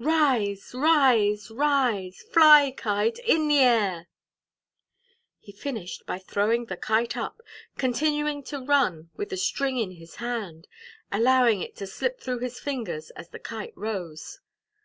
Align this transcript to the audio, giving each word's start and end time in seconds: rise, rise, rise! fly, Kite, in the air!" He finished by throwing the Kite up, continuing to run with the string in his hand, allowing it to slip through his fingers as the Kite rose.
rise, 0.00 0.72
rise, 0.74 1.52
rise! 1.52 2.20
fly, 2.22 2.74
Kite, 2.76 3.20
in 3.20 3.46
the 3.46 3.60
air!" 3.60 4.08
He 5.38 5.52
finished 5.52 6.04
by 6.04 6.18
throwing 6.18 6.64
the 6.64 6.76
Kite 6.76 7.16
up, 7.16 7.40
continuing 7.78 8.42
to 8.42 8.58
run 8.58 9.10
with 9.14 9.28
the 9.28 9.36
string 9.36 9.76
in 9.78 9.92
his 9.92 10.16
hand, 10.16 10.66
allowing 11.12 11.60
it 11.62 11.76
to 11.76 11.86
slip 11.86 12.18
through 12.20 12.40
his 12.40 12.58
fingers 12.58 13.10
as 13.10 13.28
the 13.28 13.38
Kite 13.38 13.72
rose. 13.76 14.40